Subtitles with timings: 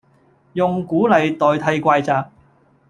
[0.53, 2.27] 用鼓勵代替怪責